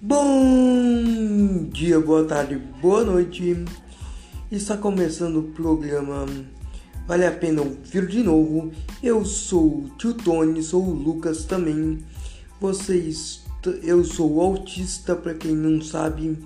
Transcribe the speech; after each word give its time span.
Bom 0.00 1.64
dia, 1.72 1.98
boa 1.98 2.24
tarde, 2.24 2.54
boa 2.80 3.02
noite. 3.02 3.64
Está 4.48 4.76
começando 4.76 5.40
o 5.40 5.50
programa 5.50 6.24
Vale 7.04 7.26
a 7.26 7.32
Pena 7.32 7.62
Ouvir 7.62 8.06
de 8.06 8.22
Novo. 8.22 8.70
Eu 9.02 9.24
sou 9.24 9.66
o 9.66 9.90
Tio 9.98 10.14
Tony, 10.14 10.62
sou 10.62 10.84
o 10.84 10.94
Lucas 10.94 11.44
também. 11.44 11.98
Vocês, 12.60 13.44
eu 13.82 14.04
sou 14.04 14.40
autista 14.40 15.16
para 15.16 15.34
quem 15.34 15.56
não 15.56 15.82
sabe. 15.82 16.38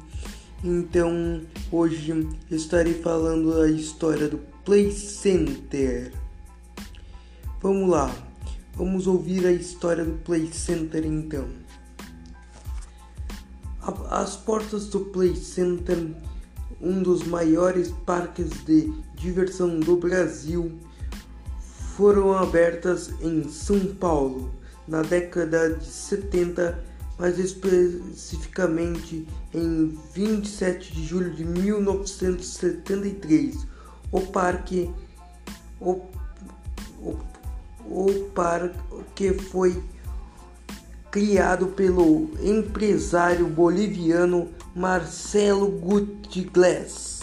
Então, 0.65 1.43
hoje 1.71 2.27
estarei 2.51 2.95
falando 2.95 3.55
da 3.55 3.69
história 3.69 4.29
do 4.29 4.39
Play 4.65 4.91
Center. 4.93 6.11
Vamos 7.61 7.91
lá. 7.91 8.11
Vamos 8.77 9.07
ouvir 9.07 9.47
a 9.47 9.53
história 9.53 10.07
do 10.07 10.13
Play 10.25 10.49
Center 10.51 11.05
então. 11.05 11.62
As 14.11 14.37
portas 14.37 14.87
do 14.87 15.01
Play 15.01 15.35
Center, 15.35 16.15
um 16.81 17.03
dos 17.03 17.25
maiores 17.25 17.93
parques 18.07 18.51
de 18.65 18.93
diversão 19.15 19.81
do 19.81 19.97
Brasil, 19.97 20.71
foram 21.97 22.33
abertas 22.33 23.11
em 23.21 23.43
São 23.49 23.81
Paulo 23.95 24.53
na 24.87 25.03
década 25.03 25.75
de 25.75 25.85
70, 25.85 26.81
mais 27.19 27.37
especificamente 27.39 29.27
em 29.53 29.99
27 30.15 30.93
de 30.93 31.05
julho 31.05 31.35
de 31.35 31.45
1973. 31.45 33.67
O 34.11 34.21
parque 34.21 34.91
o, 35.81 36.01
o, 37.01 37.19
o 37.85 38.31
parque 38.35 39.35
foi 39.35 39.83
criado 41.13 41.67
pelo 41.67 42.31
empresário 42.43 43.47
boliviano 43.47 44.49
Marcelo 44.75 45.69
Gutierrez. 45.69 47.21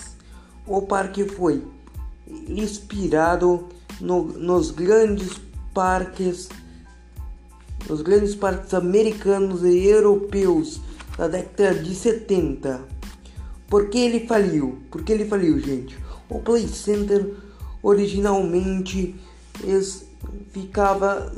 O 0.67 0.83
parque 0.83 1.25
foi 1.25 1.63
inspirado 2.47 3.67
no, 3.99 4.25
nos 4.25 4.69
grandes 4.69 5.41
parques 5.73 6.47
nos 7.89 8.03
grandes 8.03 8.35
parques 8.35 8.73
americanos 8.75 9.63
e 9.63 9.87
europeus 9.87 10.79
da 11.17 11.27
década 11.27 11.79
de 11.79 11.95
70. 11.95 12.81
Por 13.67 13.89
que 13.89 13.97
ele 13.97 14.27
faliu? 14.27 14.77
Por 14.91 15.01
que 15.01 15.13
ele 15.13 15.25
faliu, 15.25 15.59
gente? 15.59 15.97
O 16.29 16.39
Play 16.39 16.67
Center 16.67 17.33
originalmente 17.81 19.15
ficava 20.51 21.31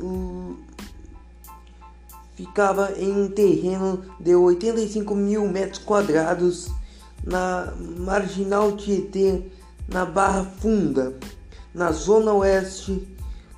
ficava 2.34 2.92
em 2.98 3.10
um 3.10 3.28
terreno 3.28 4.02
de 4.18 4.34
85 4.34 5.14
mil 5.14 5.48
metros 5.48 5.78
quadrados 5.78 6.68
na 7.24 7.72
Marginal 7.98 8.72
Tietê, 8.76 9.42
na 9.88 10.04
Barra 10.04 10.44
Funda, 10.44 11.14
na 11.74 11.92
zona 11.92 12.32
oeste, 12.32 13.06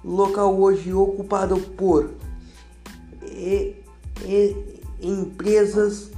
local 0.04 0.60
hoje 0.60 0.92
ocupado 0.92 1.58
por 1.58 2.10
e, 3.22 3.76
e, 4.22 4.80
empresas 5.00 6.10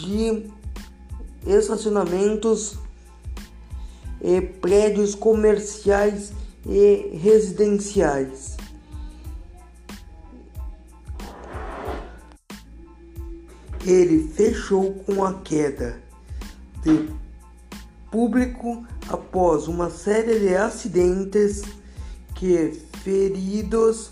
de 0.00 0.50
estacionamentos 1.46 2.76
e 4.20 4.40
prédios 4.40 5.14
comerciais 5.14 6.32
e 6.66 7.18
residenciais. 7.20 8.56
Ele 13.84 14.28
fechou 14.34 14.92
com 15.06 15.24
a 15.24 15.34
queda 15.34 16.00
de 16.82 17.08
público 18.10 18.84
após 19.08 19.68
uma 19.68 19.90
série 19.90 20.38
de 20.40 20.54
acidentes 20.54 21.62
que 22.34 22.72
feridos 23.02 24.10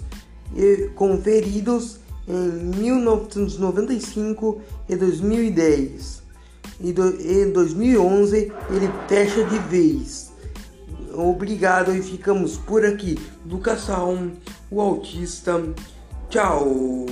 com 0.95 1.21
feridos 1.21 2.01
em 2.27 2.49
1995 2.77 4.61
e 4.89 4.97
2010 4.97 6.21
e 6.81 6.91
em 6.91 7.53
2011 7.53 8.53
ele 8.71 8.91
fecha 9.07 9.45
de 9.45 9.59
vez. 9.59 10.31
Obrigado 11.13 11.95
e 11.95 12.03
ficamos 12.03 12.57
por 12.57 12.85
aqui. 12.85 13.19
Educação, 13.45 14.33
o 14.71 14.81
autista. 14.81 15.63
Tchau. 16.29 17.07